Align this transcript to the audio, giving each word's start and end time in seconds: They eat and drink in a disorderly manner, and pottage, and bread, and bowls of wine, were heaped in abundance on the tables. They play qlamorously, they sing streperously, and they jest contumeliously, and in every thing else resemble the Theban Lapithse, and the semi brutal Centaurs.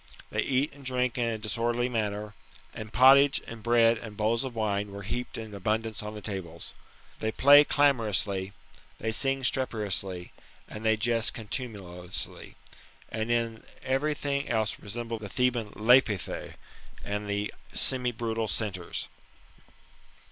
They 0.31 0.41
eat 0.41 0.73
and 0.73 0.83
drink 0.83 1.19
in 1.19 1.25
a 1.29 1.37
disorderly 1.37 1.87
manner, 1.87 2.33
and 2.73 2.91
pottage, 2.91 3.39
and 3.45 3.61
bread, 3.61 3.99
and 3.99 4.17
bowls 4.17 4.43
of 4.43 4.55
wine, 4.55 4.91
were 4.91 5.03
heaped 5.03 5.37
in 5.37 5.53
abundance 5.53 6.01
on 6.01 6.15
the 6.15 6.23
tables. 6.23 6.73
They 7.19 7.31
play 7.31 7.63
qlamorously, 7.63 8.53
they 8.97 9.11
sing 9.11 9.43
streperously, 9.43 10.31
and 10.67 10.83
they 10.83 10.97
jest 10.97 11.35
contumeliously, 11.35 12.55
and 13.09 13.29
in 13.29 13.61
every 13.83 14.15
thing 14.15 14.49
else 14.49 14.79
resemble 14.79 15.19
the 15.19 15.29
Theban 15.29 15.71
Lapithse, 15.75 16.55
and 17.05 17.29
the 17.29 17.53
semi 17.71 18.11
brutal 18.11 18.47
Centaurs. 18.47 19.07